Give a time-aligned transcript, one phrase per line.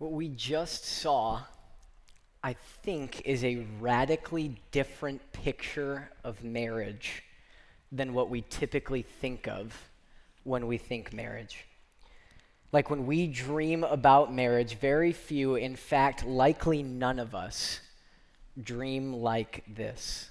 [0.00, 1.42] What we just saw,
[2.42, 7.22] I think, is a radically different picture of marriage
[7.92, 9.76] than what we typically think of
[10.42, 11.66] when we think marriage.
[12.72, 17.80] Like when we dream about marriage, very few, in fact, likely none of us,
[18.58, 20.29] dream like this.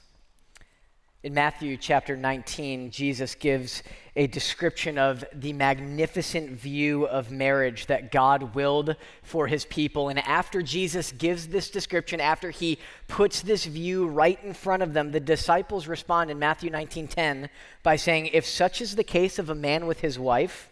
[1.21, 3.83] In Matthew chapter 19, Jesus gives
[4.15, 10.07] a description of the magnificent view of marriage that God willed for his people.
[10.07, 12.79] And after Jesus gives this description, after he
[13.09, 17.49] puts this view right in front of them, the disciples respond in Matthew 19:10
[17.83, 20.69] by saying, "If such is the case of a man with his wife,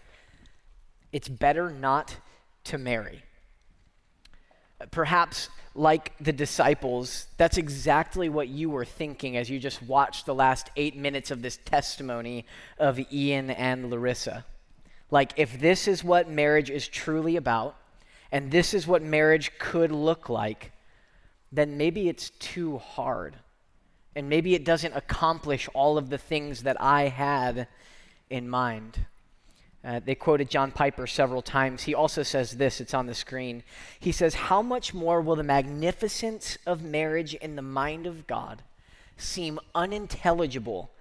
[1.11, 2.15] it's better not
[2.63, 3.23] to marry."
[4.91, 10.35] Perhaps like the disciples, that's exactly what you were thinking as you just watched the
[10.35, 12.45] last eight minutes of this testimony
[12.77, 14.45] of Ian and Larissa.
[15.09, 17.75] Like, if this is what marriage is truly about,
[18.31, 20.71] and this is what marriage could look like,
[21.51, 23.35] then maybe it's too hard.
[24.15, 27.67] And maybe it doesn't accomplish all of the things that I had
[28.29, 29.05] in mind.
[29.83, 31.83] Uh, they quoted John Piper several times.
[31.83, 33.63] He also says this, it's on the screen.
[33.99, 38.63] He says, How much more will the magnificence of marriage in the mind of God
[39.17, 40.91] seem unintelligible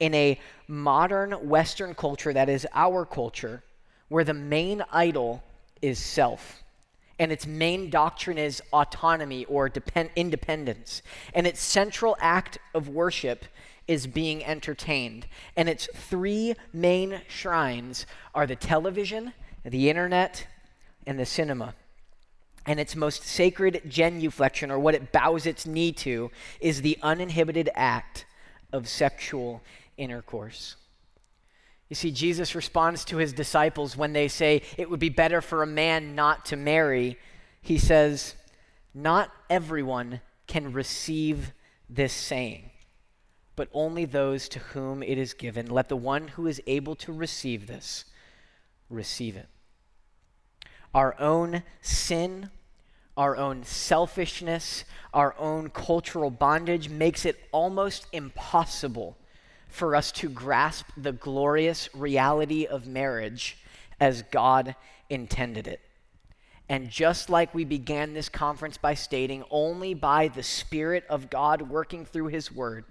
[0.00, 3.62] in a modern Western culture that is our culture,
[4.08, 5.42] where the main idol
[5.80, 6.62] is self?
[7.18, 11.02] And its main doctrine is autonomy or depend- independence.
[11.34, 13.44] And its central act of worship
[13.86, 15.26] is being entertained.
[15.56, 19.32] And its three main shrines are the television,
[19.64, 20.46] the internet,
[21.06, 21.74] and the cinema.
[22.64, 26.30] And its most sacred genuflection, or what it bows its knee to,
[26.60, 28.24] is the uninhibited act
[28.72, 29.62] of sexual
[29.96, 30.76] intercourse.
[31.88, 35.62] You see, Jesus responds to his disciples when they say it would be better for
[35.62, 37.18] a man not to marry.
[37.60, 38.34] He says,
[38.94, 41.52] Not everyone can receive
[41.90, 42.71] this saying
[43.54, 45.66] but only those to whom it is given.
[45.66, 48.04] Let the one who is able to receive this
[48.88, 49.48] receive it.
[50.94, 52.50] Our own sin,
[53.16, 59.16] our own selfishness, our own cultural bondage makes it almost impossible
[59.68, 63.56] for us to grasp the glorious reality of marriage
[64.00, 64.76] as God
[65.08, 65.80] intended it.
[66.68, 71.62] And just like we began this conference by stating, only by the Spirit of God
[71.62, 72.84] working through His Word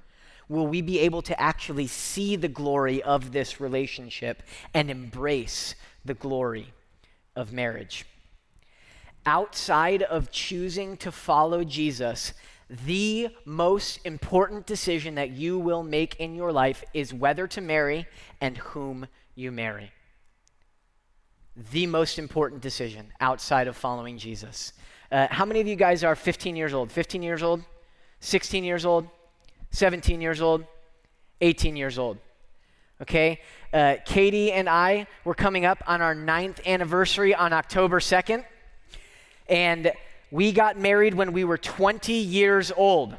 [0.52, 6.14] will we be able to actually see the glory of this relationship and embrace the
[6.14, 6.74] glory
[7.38, 8.06] of marriage.
[9.26, 12.34] Outside of choosing to follow Jesus,
[12.70, 18.06] the most important decision that you will make in your life is whether to marry
[18.42, 19.94] and whom you marry.
[21.72, 24.74] The most important decision outside of following Jesus.
[25.10, 26.92] Uh, how many of you guys are 15 years old?
[26.92, 27.64] 15 years old?
[28.20, 29.08] 16 years old?
[29.72, 30.64] 17 years old,
[31.42, 32.18] 18 years old.
[33.02, 33.40] Okay?
[33.74, 38.46] Uh, Katie and I were coming up on our ninth anniversary on October 2nd.
[39.50, 39.92] And
[40.30, 43.18] we got married when we were 20 years old.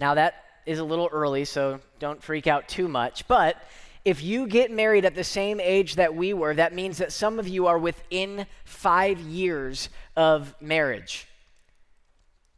[0.00, 0.34] Now, that
[0.66, 3.26] is a little early, so don't freak out too much.
[3.28, 3.56] But
[4.04, 7.38] if you get married at the same age that we were, that means that some
[7.38, 11.28] of you are within five years of marriage.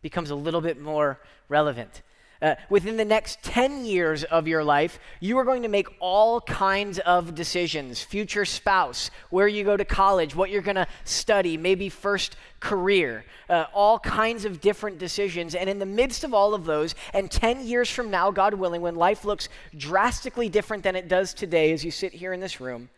[0.00, 2.02] Becomes a little bit more relevant.
[2.44, 6.42] Uh, within the next 10 years of your life, you are going to make all
[6.42, 11.56] kinds of decisions future spouse, where you go to college, what you're going to study,
[11.56, 15.54] maybe first career, uh, all kinds of different decisions.
[15.54, 18.82] And in the midst of all of those, and 10 years from now, God willing,
[18.82, 22.60] when life looks drastically different than it does today as you sit here in this
[22.60, 22.90] room,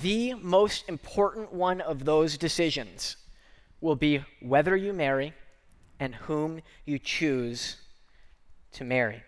[0.00, 3.18] the most important one of those decisions
[3.82, 5.34] will be whether you marry
[6.00, 7.76] and whom you choose
[8.78, 9.20] to marry.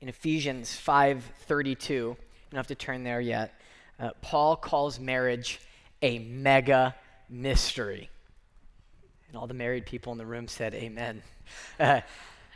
[0.00, 2.16] In Ephesians 5:32, you
[2.50, 3.54] don't have to turn there yet.
[3.98, 5.60] Uh, Paul calls marriage
[6.02, 6.96] a mega
[7.28, 8.10] mystery.
[9.28, 11.22] And all the married people in the room said amen.
[11.80, 12.02] Uh,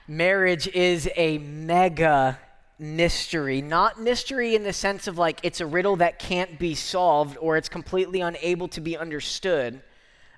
[0.06, 2.38] marriage is a mega
[2.78, 3.62] mystery.
[3.62, 7.56] Not mystery in the sense of like it's a riddle that can't be solved or
[7.56, 9.80] it's completely unable to be understood,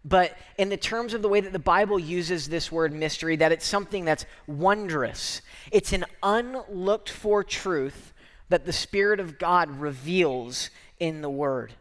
[0.04, 3.52] but in the terms of the way that the Bible uses this word mystery, that
[3.52, 5.40] it's something that's wondrous.
[5.72, 8.12] It's an unlooked for truth
[8.50, 10.68] that the Spirit of God reveals
[10.98, 11.72] in the Word.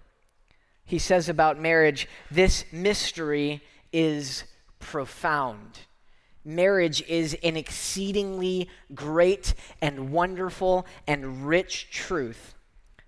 [0.85, 3.61] He says about marriage, this mystery
[3.91, 4.45] is
[4.79, 5.79] profound.
[6.45, 12.55] Marriage is an exceedingly great and wonderful and rich truth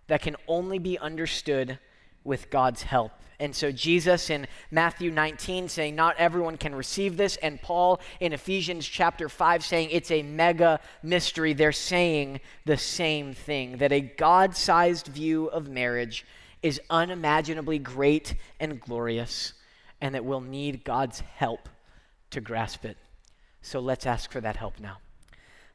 [0.07, 1.79] that can only be understood
[2.25, 3.11] with God's help.
[3.39, 7.35] And so, Jesus in Matthew 19 saying, Not everyone can receive this.
[7.37, 11.53] And Paul in Ephesians chapter 5 saying, It's a mega mystery.
[11.53, 16.25] They're saying the same thing that a God sized view of marriage
[16.63, 19.53] is unimaginably great and glorious,
[19.99, 21.67] and that we'll need God's help
[22.31, 22.97] to grasp it.
[23.61, 24.99] So, let's ask for that help now.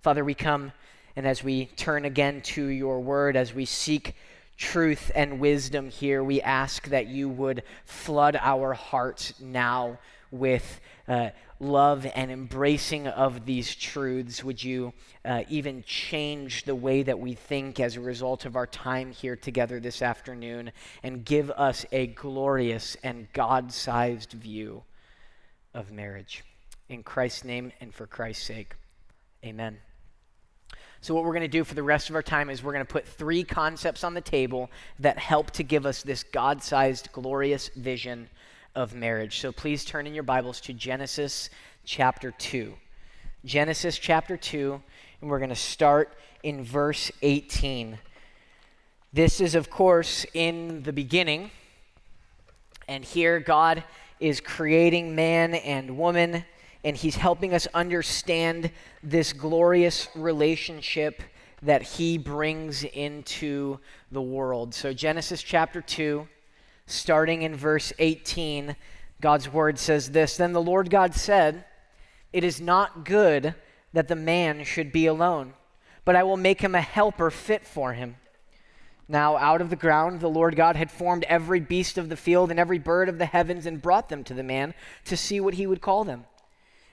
[0.01, 0.73] Father, we come,
[1.15, 4.15] and as we turn again to your word, as we seek
[4.61, 9.99] truth and wisdom here, we ask that you would flood our hearts now
[10.31, 14.45] with uh, love and embracing of these truths.
[14.45, 14.93] Would you
[15.25, 19.35] uh, even change the way that we think as a result of our time here
[19.35, 20.73] together this afternoon
[21.03, 24.85] and give us a glorious and God sized view
[25.75, 26.45] of marriage?
[26.89, 28.75] In Christ's name and for Christ's sake,
[29.43, 29.79] amen.
[31.03, 32.85] So, what we're going to do for the rest of our time is we're going
[32.85, 37.11] to put three concepts on the table that help to give us this God sized,
[37.13, 38.29] glorious vision
[38.75, 39.41] of marriage.
[39.41, 41.49] So, please turn in your Bibles to Genesis
[41.87, 42.75] chapter 2.
[43.47, 44.83] Genesis chapter 2,
[45.23, 46.13] and we're going to start
[46.43, 47.99] in verse 18.
[49.11, 51.51] This is, of course, in the beginning.
[52.87, 53.85] And here, God
[54.21, 56.45] is creating man and woman
[56.85, 58.71] and he's helping us understand
[59.03, 61.23] this glorious relationship
[61.63, 63.79] that he brings into
[64.11, 64.75] the world.
[64.75, 66.27] So, Genesis chapter 2,
[66.87, 68.77] starting in verse 18,
[69.21, 71.65] God's word says this Then the Lord God said,
[72.33, 73.55] It is not good
[73.93, 75.53] that the man should be alone,
[76.05, 78.17] but I will make him a helper fit for him.
[79.07, 82.51] Now, out of the ground, the Lord God had formed every beast of the field
[82.51, 84.73] and every bird of the heavens and brought them to the man
[85.07, 86.27] to see what he would call them.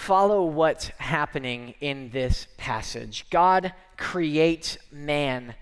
[0.00, 3.26] follow what's happening in this passage.
[3.28, 5.54] God creates man.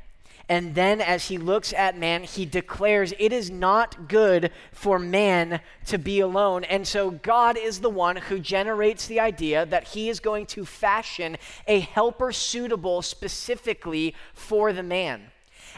[0.48, 5.60] And then, as he looks at man, he declares it is not good for man
[5.86, 6.62] to be alone.
[6.64, 10.64] And so, God is the one who generates the idea that he is going to
[10.64, 11.36] fashion
[11.66, 15.32] a helper suitable specifically for the man.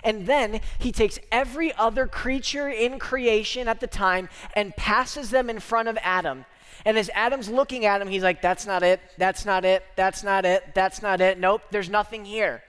[0.05, 5.49] And then he takes every other creature in creation at the time and passes them
[5.49, 6.45] in front of Adam.
[6.85, 9.01] And as Adam's looking at him, he's like, That's not it.
[9.19, 9.85] That's not it.
[9.97, 10.75] That's not it.
[10.75, 11.39] That's not it.
[11.39, 12.63] Nope, there's nothing here.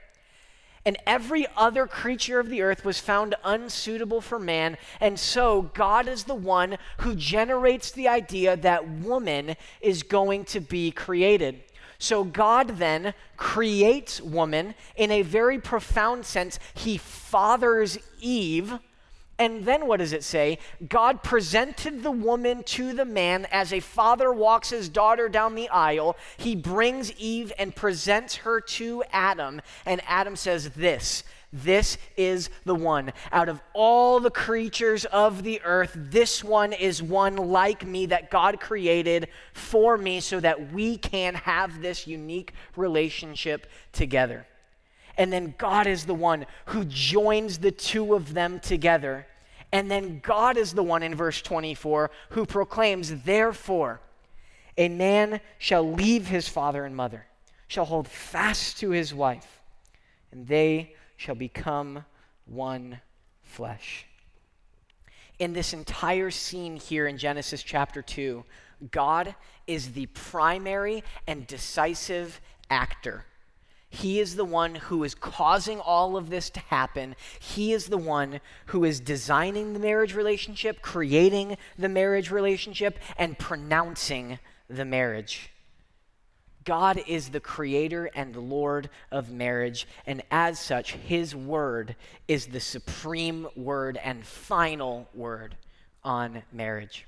[0.84, 4.76] And every other creature of the earth was found unsuitable for man.
[5.00, 10.60] And so God is the one who generates the idea that woman is going to
[10.60, 11.62] be created.
[11.98, 16.58] So God then creates woman in a very profound sense.
[16.74, 18.80] He fathers Eve
[19.38, 20.58] and then what does it say?
[20.88, 25.68] God presented the woman to the man as a father walks his daughter down the
[25.68, 26.16] aisle.
[26.36, 29.60] He brings Eve and presents her to Adam.
[29.86, 33.12] And Adam says, This, this is the one.
[33.32, 38.30] Out of all the creatures of the earth, this one is one like me that
[38.30, 44.46] God created for me so that we can have this unique relationship together.
[45.16, 49.26] And then God is the one who joins the two of them together
[49.72, 54.02] and then God is the one in verse 24 who proclaims, Therefore,
[54.76, 57.26] a man shall leave his father and mother,
[57.68, 59.60] shall hold fast to his wife,
[60.30, 62.04] and they shall become
[62.44, 63.00] one
[63.42, 64.06] flesh.
[65.38, 68.44] In this entire scene here in Genesis chapter 2,
[68.90, 69.34] God
[69.66, 73.24] is the primary and decisive actor.
[73.94, 77.14] He is the one who is causing all of this to happen.
[77.38, 83.38] He is the one who is designing the marriage relationship, creating the marriage relationship, and
[83.38, 85.50] pronouncing the marriage.
[86.64, 91.94] God is the creator and Lord of marriage, and as such, his word
[92.26, 95.54] is the supreme word and final word
[96.02, 97.04] on marriage.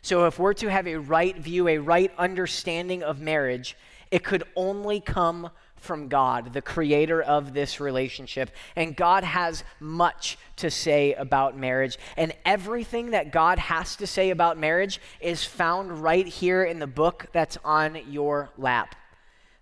[0.00, 3.76] So, if we're to have a right view, a right understanding of marriage,
[4.10, 8.50] it could only come from God, the creator of this relationship.
[8.74, 11.98] And God has much to say about marriage.
[12.16, 16.86] And everything that God has to say about marriage is found right here in the
[16.86, 18.94] book that's on your lap.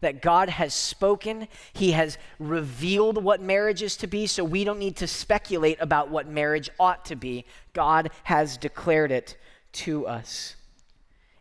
[0.00, 4.78] That God has spoken, He has revealed what marriage is to be, so we don't
[4.78, 7.46] need to speculate about what marriage ought to be.
[7.72, 9.36] God has declared it
[9.72, 10.56] to us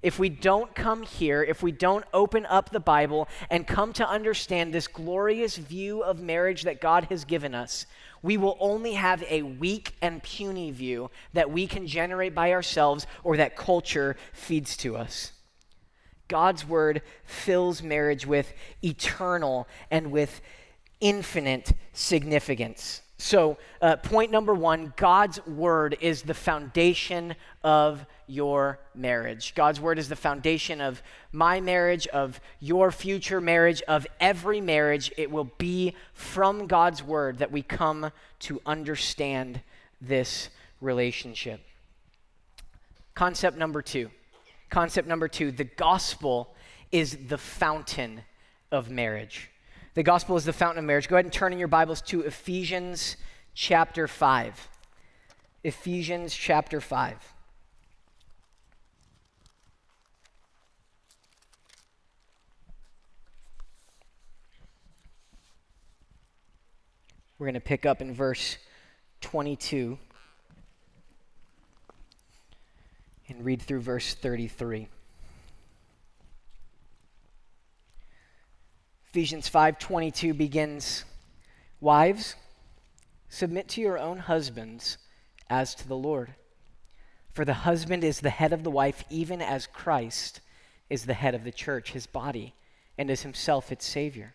[0.03, 4.07] if we don't come here, if we don't open up the Bible and come to
[4.07, 7.85] understand this glorious view of marriage that God has given us,
[8.21, 13.07] we will only have a weak and puny view that we can generate by ourselves
[13.23, 15.31] or that culture feeds to us.
[16.27, 20.41] God's word fills marriage with eternal and with
[20.99, 23.02] infinite significance.
[23.17, 29.53] So, uh, point number one God's word is the foundation of your marriage.
[29.55, 31.01] God's word is the foundation of
[31.31, 35.11] my marriage, of your future marriage, of every marriage.
[35.15, 39.61] It will be from God's word that we come to understand
[40.01, 40.49] this
[40.81, 41.61] relationship.
[43.15, 44.09] Concept number two.
[44.69, 46.53] Concept number two the gospel
[46.91, 48.21] is the fountain
[48.71, 49.49] of marriage.
[49.95, 51.07] The gospel is the fountain of marriage.
[51.07, 53.15] Go ahead and turn in your Bibles to Ephesians
[53.53, 54.69] chapter 5.
[55.63, 57.33] Ephesians chapter 5.
[67.37, 68.57] We're going to pick up in verse
[69.21, 69.99] 22
[73.29, 74.87] and read through verse 33.
[79.13, 81.05] Ephesians 5:22 begins,
[81.79, 82.35] "Wives,
[83.29, 84.97] submit to your own husbands
[85.51, 86.33] as to the Lord.
[87.31, 90.41] For the husband is the head of the wife, even as Christ
[90.89, 92.55] is the head of the church, his body,
[92.97, 94.33] and is himself its savior."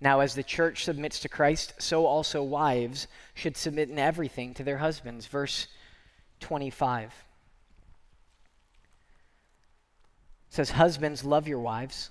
[0.00, 4.62] Now, as the church submits to Christ, so also wives should submit in everything to
[4.62, 5.26] their husbands.
[5.26, 5.66] Verse
[6.38, 7.24] 25
[10.48, 12.10] says, Husbands, love your wives.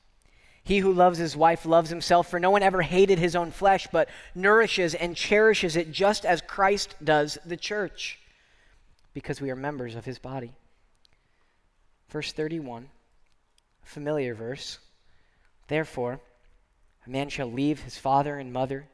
[0.63, 3.87] He who loves his wife loves himself, for no one ever hated his own flesh,
[3.91, 8.19] but nourishes and cherishes it just as Christ does the church,
[9.13, 10.53] because we are members of his body.
[12.09, 12.89] Verse 31,
[13.83, 14.77] familiar verse.
[15.67, 16.19] Therefore,
[17.07, 18.87] a man shall leave his father and mother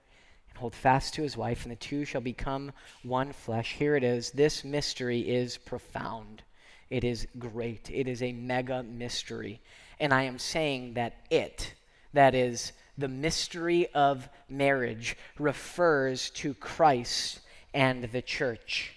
[0.50, 2.72] and hold fast to his wife, and the two shall become
[3.04, 3.74] one flesh.
[3.74, 4.32] Here it is.
[4.32, 6.44] This mystery is profound.
[6.90, 7.90] It is great.
[7.92, 9.60] It is a mega mystery.
[10.00, 11.74] And I am saying that it,
[12.14, 17.42] that is, the mystery of marriage, refers to Christ
[17.74, 18.94] and the church.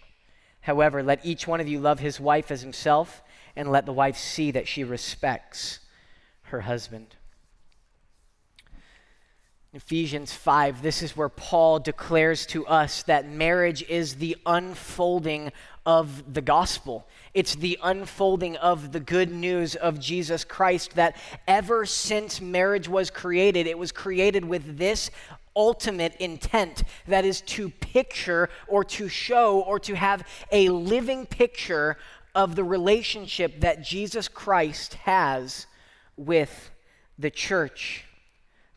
[0.62, 3.22] However, let each one of you love his wife as himself,
[3.56, 5.80] and let the wife see that she respects
[6.42, 7.16] her husband.
[9.72, 15.52] Ephesians 5, this is where Paul declares to us that marriage is the unfolding
[15.86, 17.06] of the gospel.
[17.34, 23.10] It's the unfolding of the good news of Jesus Christ that ever since marriage was
[23.10, 25.08] created, it was created with this
[25.54, 31.96] ultimate intent that is to picture or to show or to have a living picture
[32.34, 35.68] of the relationship that Jesus Christ has
[36.16, 36.72] with
[37.20, 38.04] the church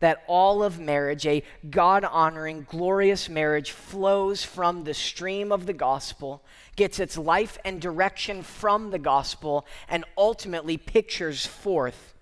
[0.04, 5.72] that all of marriage, a God honoring, glorious marriage, flows from the stream of the
[5.72, 6.44] gospel,
[6.76, 12.13] gets its life and direction from the gospel, and ultimately pictures forth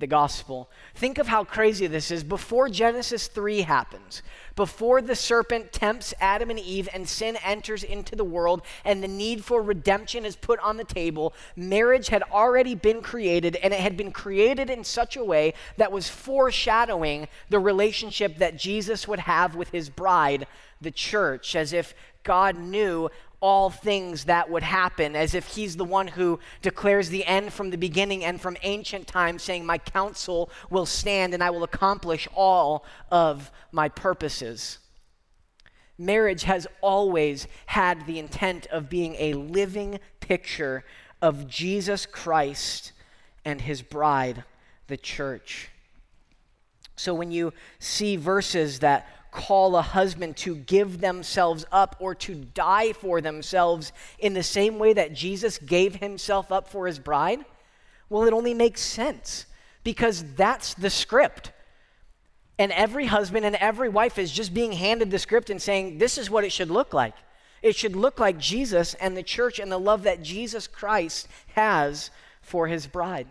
[0.00, 0.68] the gospel.
[0.94, 2.24] Think of how crazy this is.
[2.24, 4.22] Before Genesis 3 happens,
[4.56, 9.08] before the serpent tempts Adam and Eve and sin enters into the world and the
[9.08, 13.80] need for redemption is put on the table, marriage had already been created and it
[13.80, 19.20] had been created in such a way that was foreshadowing the relationship that Jesus would
[19.20, 20.46] have with his bride,
[20.80, 23.10] the church, as if God knew
[23.44, 27.68] all things that would happen, as if he's the one who declares the end from
[27.68, 32.26] the beginning and from ancient times, saying, My counsel will stand and I will accomplish
[32.34, 34.78] all of my purposes.
[35.98, 40.82] Marriage has always had the intent of being a living picture
[41.20, 42.92] of Jesus Christ
[43.44, 44.44] and his bride,
[44.86, 45.68] the church.
[46.96, 52.34] So when you see verses that call a husband to give themselves up or to
[52.34, 57.44] die for themselves in the same way that Jesus gave himself up for his bride,
[58.08, 59.46] well, it only makes sense
[59.82, 61.50] because that's the script.
[62.58, 66.16] And every husband and every wife is just being handed the script and saying, this
[66.16, 67.14] is what it should look like.
[67.60, 72.10] It should look like Jesus and the church and the love that Jesus Christ has
[72.40, 73.26] for his bride.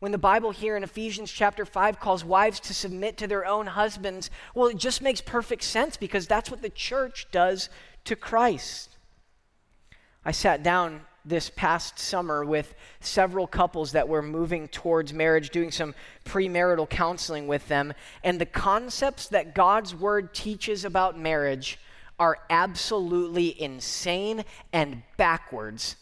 [0.00, 3.66] When the Bible here in Ephesians chapter 5 calls wives to submit to their own
[3.66, 7.68] husbands, well, it just makes perfect sense because that's what the church does
[8.04, 8.96] to Christ.
[10.24, 15.70] I sat down this past summer with several couples that were moving towards marriage, doing
[15.70, 17.92] some premarital counseling with them,
[18.24, 21.78] and the concepts that God's word teaches about marriage
[22.18, 25.96] are absolutely insane and backwards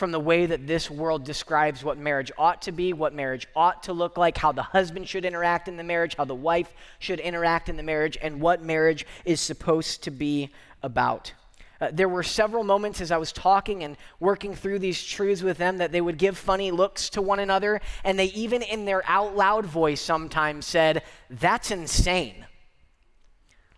[0.00, 3.82] from the way that this world describes what marriage ought to be, what marriage ought
[3.82, 7.20] to look like, how the husband should interact in the marriage, how the wife should
[7.20, 10.48] interact in the marriage, and what marriage is supposed to be
[10.82, 11.34] about.
[11.82, 15.58] Uh, there were several moments as I was talking and working through these truths with
[15.58, 19.02] them that they would give funny looks to one another, and they even in their
[19.06, 22.46] out loud voice sometimes said, That's insane.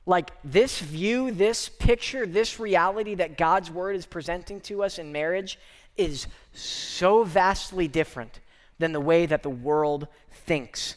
[0.06, 5.12] Like this view, this picture, this reality that God's word is presenting to us in
[5.12, 5.58] marriage
[5.96, 8.40] is so vastly different
[8.78, 10.96] than the way that the world thinks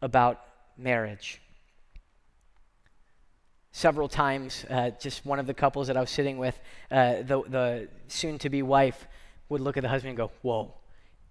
[0.00, 0.40] about
[0.76, 1.40] marriage.
[3.72, 6.58] Several times, uh, just one of the couples that I was sitting with,
[6.90, 9.06] uh, the, the soon to be wife
[9.48, 10.74] would look at the husband and go, Whoa,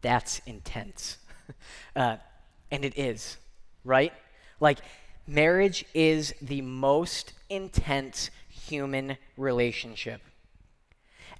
[0.01, 1.18] that's intense.
[1.96, 2.18] uh,
[2.72, 3.38] and it is,
[3.84, 4.13] right?
[4.60, 4.79] Like,
[5.27, 10.22] marriage is the most intense human relationship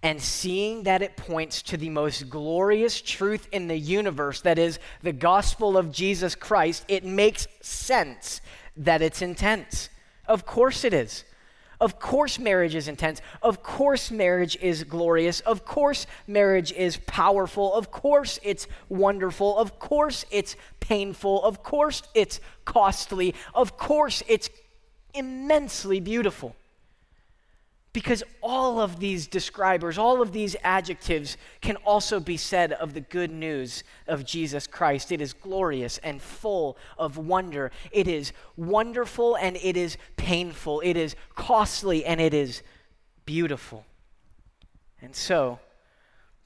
[0.02, 4.80] and seeing that it points to the most glorious truth in the universe, that is
[5.04, 8.42] the gospel of Jesus Christ, it makes sense
[8.78, 9.90] that it's intense.
[10.26, 11.26] Of course it is.
[11.82, 13.22] Of course, marriage is intense.
[13.42, 15.40] Of course, marriage is glorious.
[15.42, 17.74] Of course, marriage is powerful.
[17.74, 19.58] Of course, it's wonderful.
[19.58, 21.42] Of course, it's painful.
[21.44, 23.34] Of course, it's costly.
[23.56, 24.50] Of course, it's
[25.14, 26.54] immensely beautiful.
[27.92, 33.02] Because all of these describers, all of these adjectives can also be said of the
[33.02, 35.12] good news of Jesus Christ.
[35.12, 37.72] It is glorious and full of wonder.
[37.92, 40.82] It is wonderful and it is painful.
[40.82, 42.62] It is costly and it is
[43.26, 43.86] beautiful.
[45.02, 45.60] And so,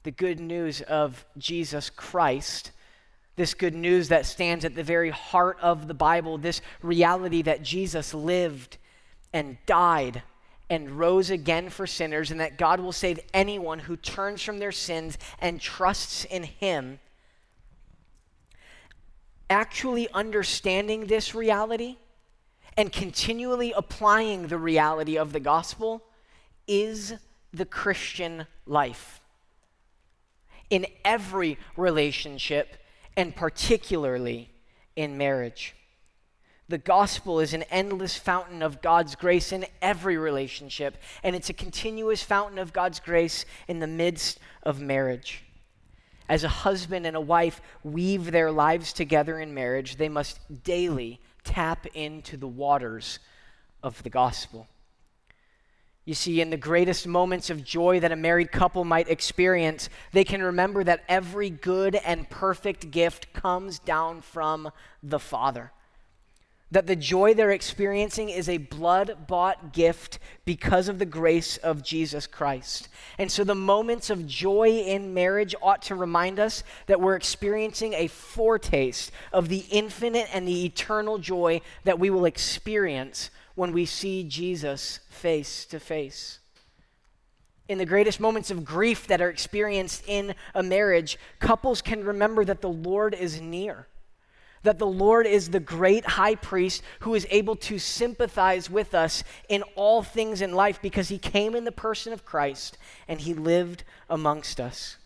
[0.02, 2.70] the good news of Jesus Christ,
[3.36, 7.62] this good news that stands at the very heart of the Bible, this reality that
[7.62, 8.78] Jesus lived
[9.32, 10.22] and died
[10.74, 14.72] and rose again for sinners, and that God will save anyone who turns from their
[14.72, 16.98] sins and trusts in Him.
[19.48, 21.96] Actually understanding this reality
[22.76, 26.02] and continually applying the reality of the gospel
[26.66, 27.14] is
[27.52, 29.20] the Christian life.
[30.70, 32.78] In every relationship,
[33.16, 34.50] and particularly
[34.96, 35.76] in marriage.
[36.68, 41.54] The gospel is an endless fountain of God's grace in every relationship, and it's a
[41.54, 45.44] continuous fountain of God's grace in the midst of marriage.
[46.26, 51.20] As a husband and a wife weave their lives together in marriage, they must daily
[51.44, 53.18] tap into the waters
[53.82, 54.66] of the gospel.
[56.06, 60.24] You see, in the greatest moments of joy that a married couple might experience, they
[60.24, 64.70] can remember that every good and perfect gift comes down from
[65.02, 65.70] the Father
[66.74, 71.84] that the joy they're experiencing is a blood bought gift because of the grace of
[71.84, 72.88] Jesus Christ.
[73.16, 77.92] And so the moments of joy in marriage ought to remind us that we're experiencing
[77.92, 83.86] a foretaste of the infinite and the eternal joy that we will experience when we
[83.86, 86.40] see Jesus face to face.
[87.68, 92.44] In the greatest moments of grief that are experienced in a marriage, couples can remember
[92.44, 93.86] that the Lord is near
[94.64, 99.22] that the Lord is the great high priest who is able to sympathize with us
[99.48, 103.34] in all things in life because he came in the person of Christ and he
[103.34, 104.96] lived amongst us.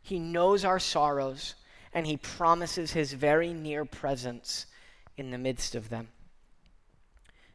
[0.00, 1.56] He knows our sorrows
[1.92, 4.66] and he promises his very near presence
[5.16, 6.08] in the midst of them.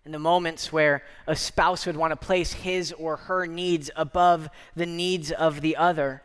[0.05, 4.49] In the moments where a spouse would want to place his or her needs above
[4.75, 6.21] the needs of the other,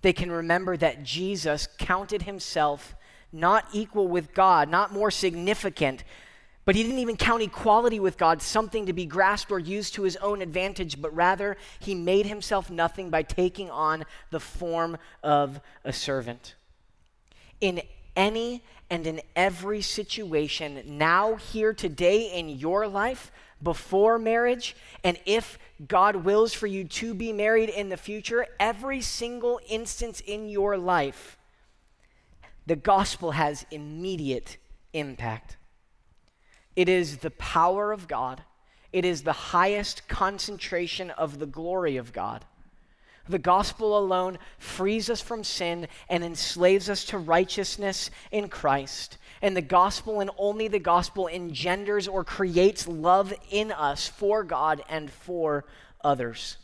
[0.00, 2.94] they can remember that Jesus counted himself
[3.32, 6.04] not equal with God, not more significant,
[6.68, 10.02] but he didn't even count equality with God something to be grasped or used to
[10.02, 15.62] his own advantage, but rather he made himself nothing by taking on the form of
[15.82, 16.56] a servant.
[17.62, 17.80] In
[18.14, 25.58] any and in every situation, now, here, today in your life, before marriage, and if
[25.86, 30.76] God wills for you to be married in the future, every single instance in your
[30.76, 31.37] life,
[32.68, 34.58] the gospel has immediate
[34.92, 35.56] impact.
[36.76, 38.42] It is the power of God,
[38.92, 42.44] it is the highest concentration of the glory of God.
[43.26, 49.18] The gospel alone frees us from sin and enslaves us to righteousness in Christ.
[49.42, 54.82] And the gospel and only the gospel engenders or creates love in us for God
[54.88, 55.64] and for
[56.02, 56.56] others.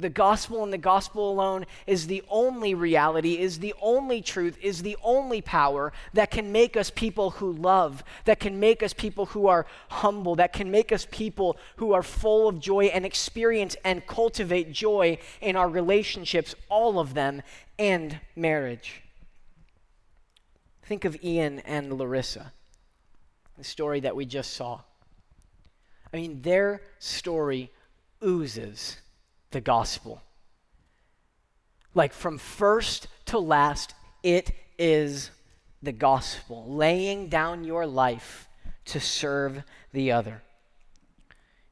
[0.00, 4.82] The gospel and the gospel alone is the only reality, is the only truth, is
[4.82, 9.26] the only power that can make us people who love, that can make us people
[9.26, 13.74] who are humble, that can make us people who are full of joy and experience
[13.84, 17.42] and cultivate joy in our relationships, all of them,
[17.76, 19.02] and marriage.
[20.84, 22.52] Think of Ian and Larissa,
[23.56, 24.80] the story that we just saw.
[26.12, 27.72] I mean, their story
[28.24, 28.98] oozes
[29.50, 30.22] the gospel.
[31.94, 35.30] Like from first to last, it is
[35.82, 38.48] the gospel, laying down your life
[38.86, 40.42] to serve the other.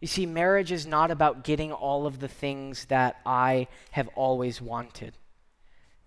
[0.00, 4.60] You see, marriage is not about getting all of the things that I have always
[4.60, 5.14] wanted.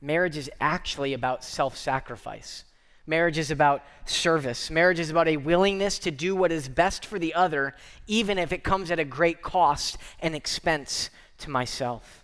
[0.01, 2.63] Marriage is actually about self sacrifice.
[3.07, 4.69] Marriage is about service.
[4.69, 7.73] Marriage is about a willingness to do what is best for the other,
[8.05, 12.23] even if it comes at a great cost and expense to myself.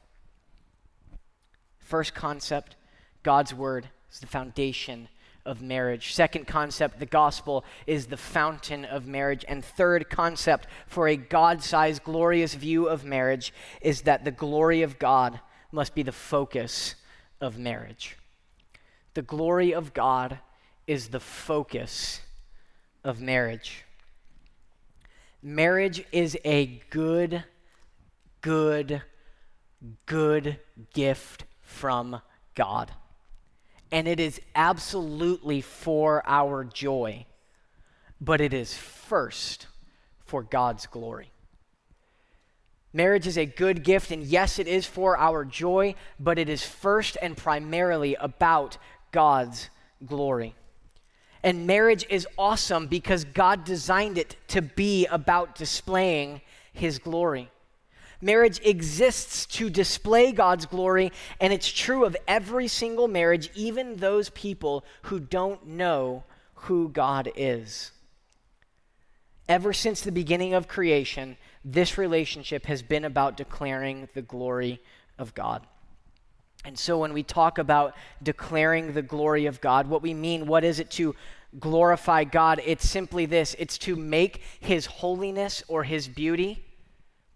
[1.80, 2.76] First concept
[3.24, 5.08] God's word is the foundation
[5.46, 6.14] of marriage.
[6.14, 9.46] Second concept, the gospel is the fountain of marriage.
[9.48, 14.82] And third concept for a God sized, glorious view of marriage is that the glory
[14.82, 15.40] of God
[15.72, 16.96] must be the focus
[17.40, 18.18] of marriage.
[19.14, 20.40] The glory of God
[20.88, 22.22] is the focus
[23.04, 23.84] of marriage.
[25.42, 27.44] Marriage is a good
[28.46, 29.02] good,
[30.06, 30.60] good
[30.94, 32.22] gift from
[32.54, 32.92] God.
[33.92, 37.26] And it is absolutely for our joy,
[38.22, 39.66] but it is first
[40.26, 41.32] for God's glory.
[42.94, 46.64] Marriage is a good gift, and yes, it is for our joy, but it is
[46.64, 48.78] first and primarily about
[49.12, 49.72] God's
[50.06, 50.54] glory.
[51.42, 56.42] And marriage is awesome because God designed it to be about displaying
[56.74, 57.50] His glory.
[58.26, 64.32] Marriage exists to display God's glory, and it's true of every single marriage, even those
[64.32, 66.24] people who don't know
[66.56, 67.92] who God is.
[69.48, 74.82] Ever since the beginning of creation, this relationship has been about declaring the glory
[75.20, 75.68] of God.
[76.66, 80.64] And so when we talk about declaring the glory of God, what we mean, what
[80.64, 81.16] is it to
[81.60, 82.60] glorify God?
[82.66, 86.66] It's simply this it's to make his holiness or his beauty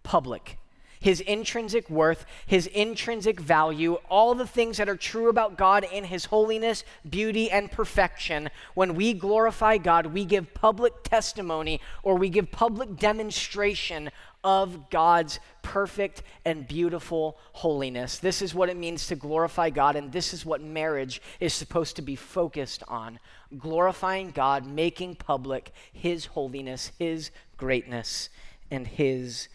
[0.02, 0.59] public
[1.00, 6.04] his intrinsic worth, his intrinsic value, all the things that are true about God in
[6.04, 8.50] his holiness, beauty, and perfection.
[8.74, 14.12] When we glorify God, we give public testimony or we give public demonstration
[14.44, 18.20] of God's perfect and beautiful holiness.
[18.20, 21.96] This is what it means to glorify God, and this is what marriage is supposed
[21.98, 23.20] to be focused on
[23.58, 28.30] glorifying God, making public his holiness, his greatness,
[28.72, 29.50] and his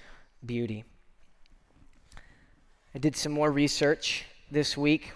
[0.44, 0.84] beauty.
[2.94, 5.12] I did some more research this week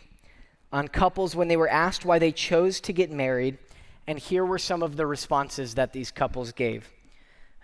[0.73, 3.57] on couples when they were asked why they chose to get married,
[4.09, 6.91] and here were some of the responses that these couples gave.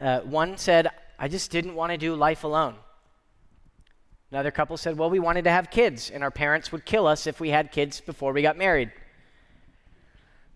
[0.00, 2.76] Uh, one said, I just didn't want to do life alone.
[4.30, 7.26] Another couple said, Well, we wanted to have kids, and our parents would kill us
[7.26, 8.92] if we had kids before we got married.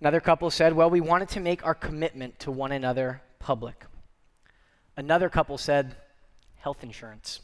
[0.01, 3.85] Another couple said, Well, we wanted to make our commitment to one another public.
[4.97, 5.97] Another couple said,
[6.57, 7.40] Health insurance.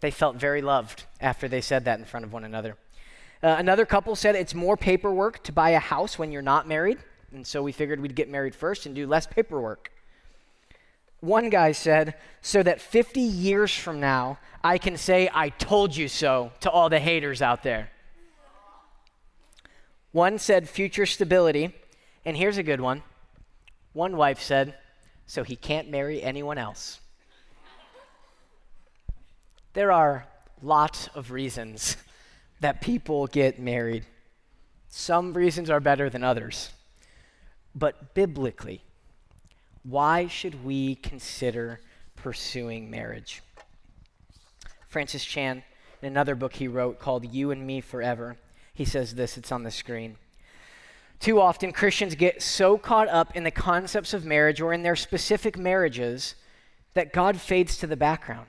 [0.00, 2.76] They felt very loved after they said that in front of one another.
[3.42, 6.98] Uh, another couple said it's more paperwork to buy a house when you're not married,
[7.32, 9.92] and so we figured we'd get married first and do less paperwork.
[11.20, 16.08] One guy said, so that 50 years from now, I can say, I told you
[16.08, 17.90] so to all the haters out there.
[20.12, 21.74] One said, future stability,
[22.24, 23.02] and here's a good one.
[23.92, 24.74] One wife said,
[25.26, 27.00] so he can't marry anyone else.
[29.72, 30.26] There are
[30.62, 31.96] lots of reasons
[32.60, 34.04] that people get married.
[34.88, 36.70] Some reasons are better than others.
[37.74, 38.82] But biblically,
[39.84, 41.80] why should we consider
[42.16, 43.42] pursuing marriage?
[44.88, 45.62] Francis Chan,
[46.02, 48.36] in another book he wrote called You and Me Forever,
[48.74, 50.16] he says this, it's on the screen.
[51.20, 54.96] Too often, Christians get so caught up in the concepts of marriage or in their
[54.96, 56.34] specific marriages
[56.94, 58.46] that God fades to the background.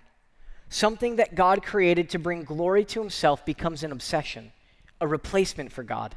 [0.74, 4.54] Something that God created to bring glory to himself becomes an obsession,
[5.02, 6.16] a replacement for God,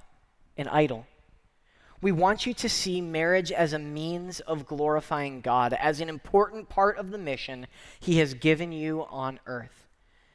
[0.57, 1.09] an idol.
[2.01, 6.69] We want you to see marriage as a means of glorifying God, as an important
[6.69, 7.67] part of the mission
[7.99, 9.89] He has given you on earth,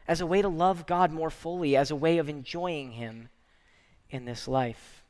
[0.05, 3.29] as a way to love God more fully, as a way of enjoying Him
[4.09, 5.01] in this life.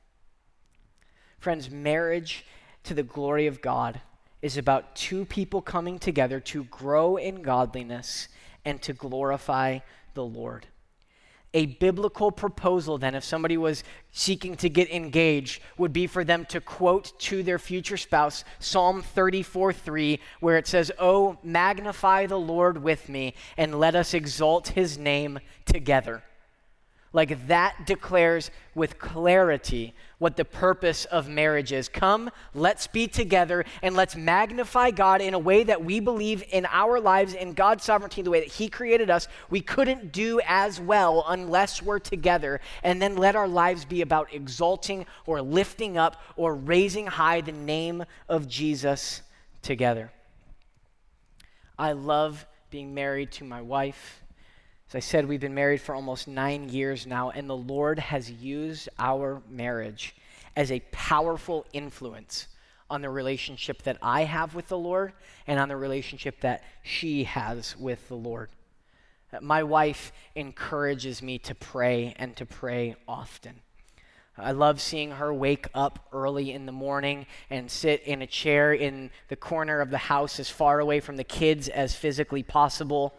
[1.40, 2.46] Friends, marriage
[2.84, 4.02] to the glory of God
[4.44, 8.28] is about two people coming together to grow in godliness
[8.70, 9.80] and to glorify
[10.14, 10.68] the Lord.
[11.56, 16.46] A biblical proposal, then, if somebody was seeking to get engaged, would be for them
[16.50, 22.40] to quote to their future spouse Psalm 34 3, where it says, Oh, magnify the
[22.40, 26.22] Lord with me, and let us exalt his name together.
[27.12, 31.90] Like that declares with clarity what the purpose of marriage is.
[31.90, 36.68] Come, let's be together and let's magnify God in a way that we believe in
[36.68, 39.28] our lives, in God's sovereignty, the way that He created us.
[39.50, 42.62] We couldn't do as well unless we're together.
[42.84, 47.52] And then let our lives be about exalting or lifting up or raising high the
[47.52, 49.24] name of Jesus
[49.64, 50.12] together.
[51.78, 54.22] I love being married to my wife.
[54.90, 58.32] As I said, we've been married for almost nine years now, and the Lord has
[58.32, 60.16] used our marriage
[60.56, 62.48] as a powerful influence
[62.90, 65.14] on the relationship that I have with the Lord
[65.46, 68.50] and on the relationship that she has with the Lord.
[69.42, 73.62] My wife encourages me to pray and to pray often.
[74.40, 78.74] I love seeing her wake up early in the morning and sit in a chair
[78.74, 83.14] in the corner of the house as far away from the kids as physically possible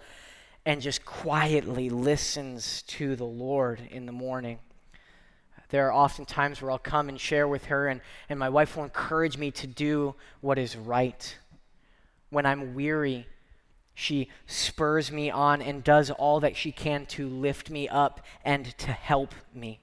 [0.70, 4.61] and just quietly listens to the Lord in the morning.
[5.70, 8.76] There are often times where I'll come and share with her, and, and my wife
[8.76, 11.37] will encourage me to do what is right.
[12.28, 13.26] When I'm weary,
[13.94, 18.66] she spurs me on and does all that she can to lift me up and
[18.78, 19.80] to help me.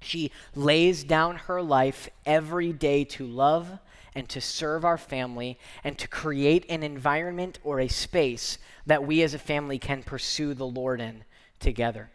[0.00, 3.80] She lays down her life every day to love
[4.14, 9.22] and to serve our family and to create an environment or a space that we
[9.22, 11.24] as a family can pursue the Lord in
[11.60, 12.10] together.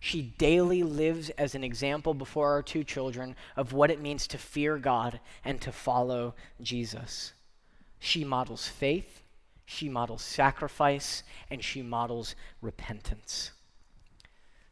[0.00, 4.38] She daily lives as an example before our two children of what it means to
[4.38, 7.32] fear God and to follow Jesus.
[7.98, 9.22] She models faith,
[9.64, 13.50] she models sacrifice, and she models repentance.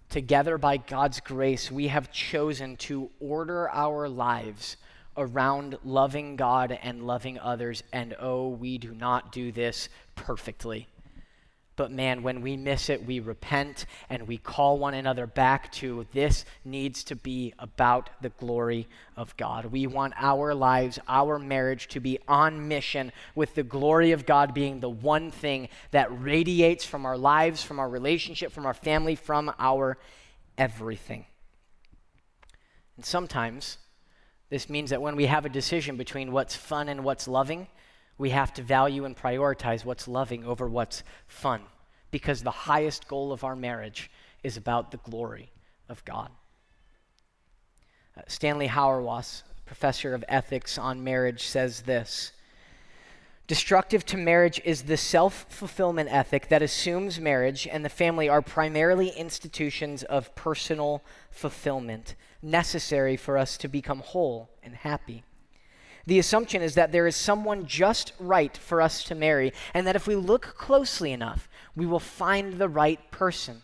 [0.08, 4.76] Together, by God's grace, we have chosen to order our lives
[5.16, 10.88] around loving God and loving others, and oh, we do not do this perfectly.
[11.76, 16.06] But man, when we miss it, we repent and we call one another back to
[16.14, 19.66] this needs to be about the glory of God.
[19.66, 24.54] We want our lives, our marriage to be on mission with the glory of God
[24.54, 29.14] being the one thing that radiates from our lives, from our relationship, from our family,
[29.14, 29.98] from our
[30.56, 31.26] everything.
[32.96, 33.76] And sometimes
[34.48, 37.66] this means that when we have a decision between what's fun and what's loving,
[38.18, 41.62] we have to value and prioritize what's loving over what's fun
[42.10, 44.10] because the highest goal of our marriage
[44.42, 45.50] is about the glory
[45.88, 46.30] of God.
[48.16, 52.32] Uh, Stanley Hauerwas, professor of ethics on marriage, says this
[53.46, 58.42] Destructive to marriage is the self fulfillment ethic that assumes marriage and the family are
[58.42, 65.22] primarily institutions of personal fulfillment, necessary for us to become whole and happy.
[66.06, 69.96] The assumption is that there is someone just right for us to marry, and that
[69.96, 73.62] if we look closely enough, we will find the right person.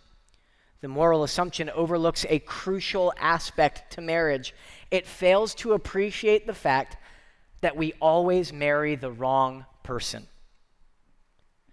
[0.80, 4.54] The moral assumption overlooks a crucial aspect to marriage.
[4.92, 6.96] It fails to appreciate the fact
[7.62, 10.28] that we always marry the wrong person.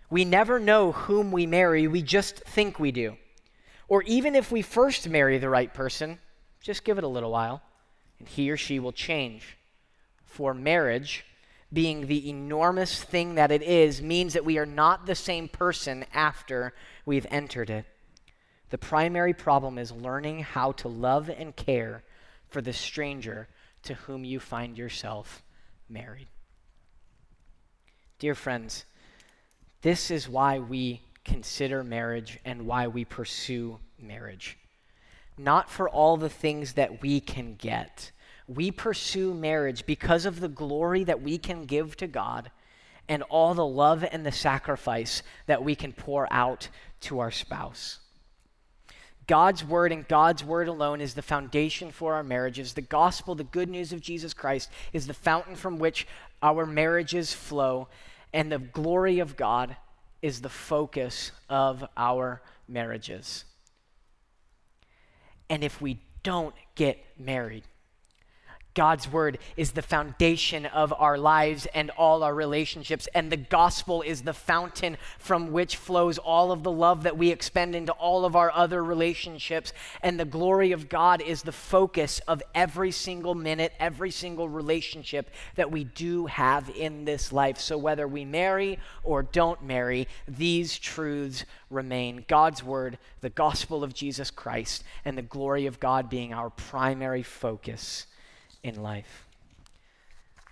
[0.10, 3.18] We never know whom we marry, we just think we do.
[3.88, 6.20] Or even if we first marry the right person,
[6.62, 7.62] just give it a little while,
[8.18, 9.58] and he or she will change
[10.26, 11.26] for marriage,
[11.72, 16.06] being the enormous thing that it is, means that we are not the same person
[16.14, 16.74] after
[17.06, 17.86] we've entered it.
[18.70, 22.04] The primary problem is learning how to love and care
[22.48, 23.48] for the stranger
[23.84, 25.44] to whom you find yourself
[25.90, 26.28] married.
[28.20, 28.86] Dear friends,
[29.82, 34.58] this is why we consider marriage and why we pursue marriage.
[35.38, 38.12] Not for all the things that we can get
[38.50, 42.50] we pursue marriage because of the glory that we can give to God
[43.08, 46.68] and all the love and the sacrifice that we can pour out
[47.02, 48.00] to our spouse.
[49.28, 52.74] God's word and God's word alone is the foundation for our marriages.
[52.74, 56.08] The gospel, the good news of Jesus Christ, is the fountain from which
[56.42, 57.88] our marriages flow.
[58.34, 59.76] And the glory of God
[60.22, 63.46] is the focus of our marriages.
[65.50, 67.64] And if we don't get married,
[68.80, 74.02] God's word is the foundation of our lives and all our relationships, and the gospel
[74.02, 78.24] is the fountain from which flows all of the love that we expend into all
[78.24, 79.74] of our other relationships.
[80.02, 85.30] And the glory of God is the focus of every single minute, every single relationship
[85.56, 87.60] that we do have in this life.
[87.60, 93.94] So whether we marry or don't marry, these truths remain God's word, the gospel of
[93.94, 98.06] Jesus Christ, and the glory of God being our primary focus
[98.64, 99.26] in life.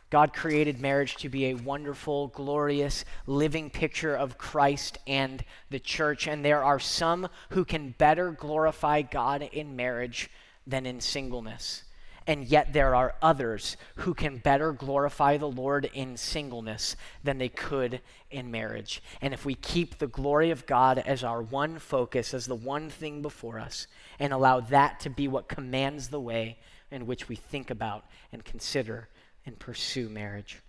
[0.09, 6.27] God created marriage to be a wonderful, glorious, living picture of Christ and the church.
[6.27, 10.29] And there are some who can better glorify God in marriage
[10.65, 11.83] than in singleness.
[12.25, 17.49] And yet there are others who can better glorify the Lord in singleness than they
[17.49, 19.01] could in marriage.
[19.21, 22.89] And if we keep the glory of God as our one focus, as the one
[22.89, 23.87] thing before us,
[24.19, 26.57] and allow that to be what commands the way,
[26.91, 29.09] in which we think about and consider
[29.45, 30.59] and pursue marriage.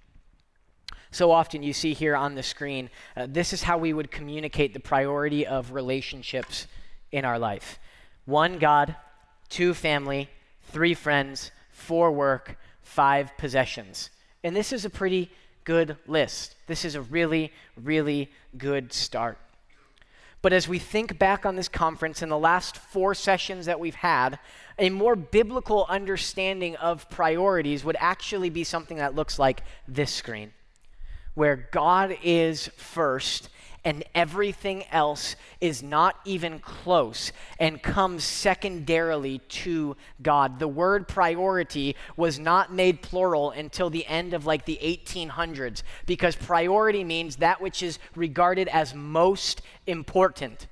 [1.10, 4.74] So often you see here on the screen, uh, this is how we would communicate
[4.74, 6.66] the priority of relationships
[7.12, 7.78] in our life
[8.26, 8.94] one God,
[9.48, 10.28] two family,
[10.70, 14.10] three friends, four work, five possessions.
[14.44, 15.30] And this is a pretty
[15.64, 16.56] good list.
[16.66, 17.52] This is a really,
[17.82, 19.38] really good start.
[20.40, 23.94] But as we think back on this conference and the last four sessions that we've
[23.94, 24.38] had,
[24.78, 30.52] a more biblical understanding of priorities would actually be something that looks like this screen,
[31.34, 33.48] where God is first
[33.88, 40.58] and everything else is not even close and comes secondarily to God.
[40.58, 46.36] The word priority was not made plural until the end of like the 1800s because
[46.36, 50.66] priority means that which is regarded as most important.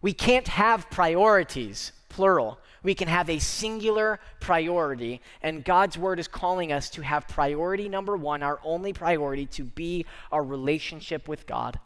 [0.00, 2.60] We can't have priorities, plural.
[2.84, 7.88] We can have a singular priority, and God's word is calling us to have priority
[7.88, 11.80] number one, our only priority, to be our relationship with God.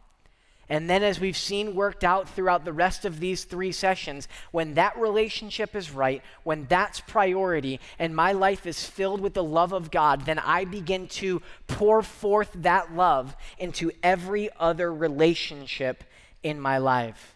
[0.68, 4.74] And then, as we've seen worked out throughout the rest of these three sessions, when
[4.74, 9.72] that relationship is right, when that's priority, and my life is filled with the love
[9.72, 16.02] of God, then I begin to pour forth that love into every other relationship
[16.42, 17.35] in my life.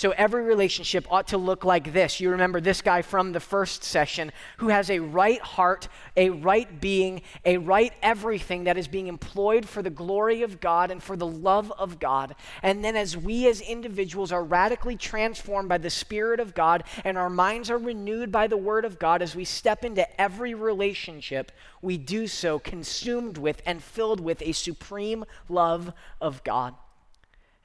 [0.00, 2.20] So every relationship ought to look like this.
[2.20, 6.80] You remember this guy from the first session who has a right heart, a right
[6.80, 11.18] being, a right everything that is being employed for the glory of God and for
[11.18, 12.34] the love of God.
[12.62, 17.18] And then as we as individuals are radically transformed by the Spirit of God and
[17.18, 21.52] our minds are renewed by the Word of God as we step into every relationship,
[21.82, 26.74] we do so consumed with and filled with a supreme love of God.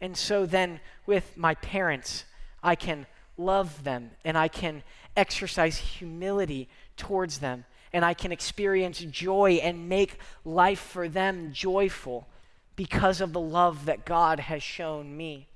[0.01, 2.25] And so then, with my parents,
[2.61, 3.05] I can
[3.37, 4.83] love them and I can
[5.15, 12.27] exercise humility towards them and I can experience joy and make life for them joyful
[12.75, 15.47] because of the love that God has shown me.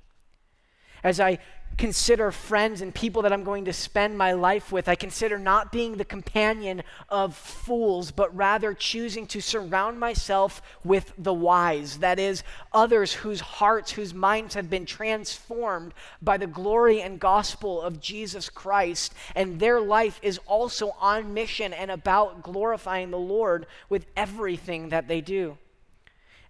[1.02, 1.38] As I
[1.78, 4.88] consider friends and people that I'm going to spend my life with.
[4.88, 11.12] I consider not being the companion of fools, but rather choosing to surround myself with
[11.16, 11.98] the wise.
[11.98, 17.80] That is, others whose hearts, whose minds have been transformed by the glory and gospel
[17.80, 23.66] of Jesus Christ, and their life is also on mission and about glorifying the Lord
[23.88, 25.56] with everything that they do.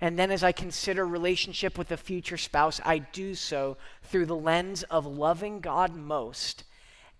[0.01, 4.37] And then as I consider relationship with a future spouse, I do so through the
[4.37, 6.65] lens of loving God most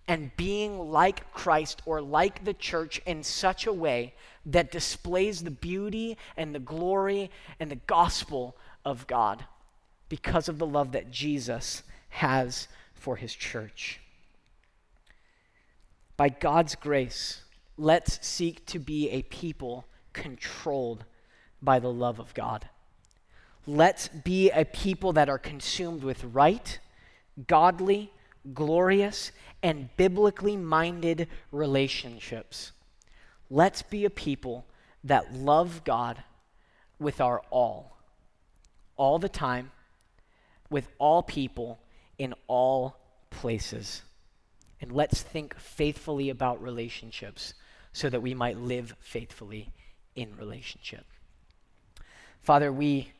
[0.07, 4.15] and being like Christ or like the church in such a way
[4.45, 9.45] that displays the beauty and the glory and the gospel of God
[10.09, 13.99] because of the love that Jesus has for his church.
[16.17, 17.43] By God's grace,
[17.77, 21.05] let's seek to be a people controlled
[21.61, 22.67] by the love of God.
[23.67, 26.79] Let's be a people that are consumed with right,
[27.47, 28.11] godly,
[28.53, 29.31] glorious,
[29.61, 32.71] and biblically minded relationships.
[33.49, 34.65] Let's be a people
[35.03, 36.23] that love God
[36.99, 37.97] with our all,
[38.95, 39.71] all the time,
[40.69, 41.79] with all people,
[42.17, 42.97] in all
[43.29, 44.03] places.
[44.79, 47.53] And let's think faithfully about relationships
[47.93, 49.71] so that we might live faithfully
[50.15, 51.05] in relationship.
[52.41, 53.11] Father, we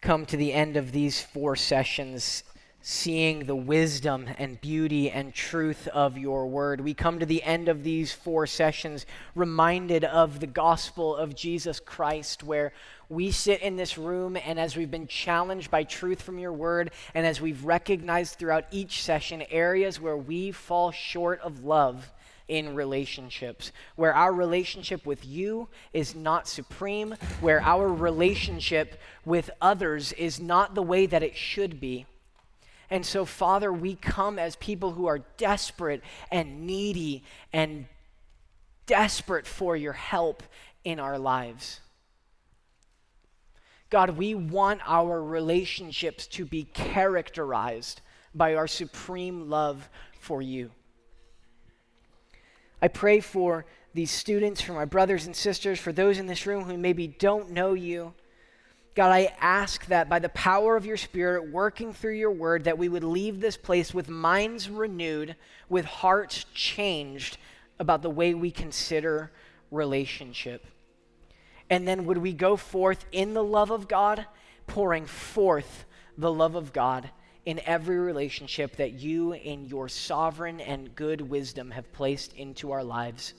[0.00, 2.42] come to the end of these four sessions
[2.80, 6.80] seeing the wisdom and beauty and truth of your word.
[6.80, 11.78] We come to the end of these four sessions reminded of the gospel of Jesus
[11.78, 12.72] Christ, where
[13.08, 16.90] we sit in this room and as we've been challenged by truth from your word,
[17.14, 22.10] and as we've recognized throughout each session areas where we fall short of love
[22.52, 30.12] in relationships, where our relationship with you is not supreme, where our relationship with others
[30.12, 32.06] is not the way that it should be
[32.92, 37.86] and so, Father, we come as people who are desperate and needy and
[38.84, 40.42] desperate for your help
[40.84, 41.80] in our lives.
[43.88, 48.02] God, we want our relationships to be characterized
[48.34, 49.88] by our supreme love
[50.20, 50.70] for you.
[52.82, 53.64] I pray for
[53.94, 57.50] these students, for my brothers and sisters, for those in this room who maybe don't
[57.50, 58.12] know you.
[58.96, 62.76] God, I ask that by the power of your Spirit working through your word, that
[62.76, 65.36] we would leave this place with minds renewed,
[65.68, 67.38] with hearts changed
[67.78, 69.30] about the way we consider
[69.70, 70.66] relationship.
[71.70, 74.26] And then would we go forth in the love of God,
[74.66, 75.84] pouring forth
[76.18, 77.10] the love of God
[77.44, 82.84] in every relationship that you, in your sovereign and good wisdom, have placed into our
[82.84, 83.34] lives,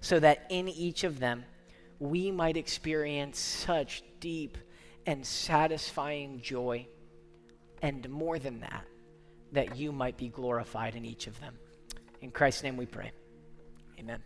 [0.00, 1.44] so that in each of them
[1.98, 4.58] we might experience such deep
[5.06, 6.86] and satisfying joy,
[7.80, 8.84] and more than that,
[9.52, 11.54] that you might be glorified in each of them.
[12.20, 13.12] In Christ's name we pray.
[13.98, 14.22] Amen.